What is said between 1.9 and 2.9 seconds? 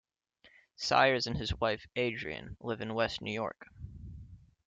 Adrienne, live